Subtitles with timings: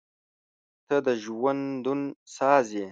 [0.87, 2.01] •ته د ژوندون
[2.35, 2.79] ساز یې.